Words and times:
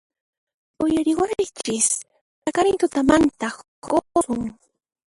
¡Uyariwaychis! 0.83 1.87
¡Paqarin 2.43 2.77
tutamantan 2.81 3.51
huñukusun! 3.55 4.43